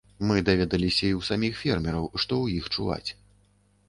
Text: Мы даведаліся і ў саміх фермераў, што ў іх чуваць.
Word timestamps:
Мы 0.27 0.37
даведаліся 0.45 1.03
і 1.03 1.09
ў 1.09 1.21
саміх 1.27 1.59
фермераў, 1.63 2.07
што 2.23 2.33
ў 2.39 2.63
іх 2.63 2.71
чуваць. 2.75 3.09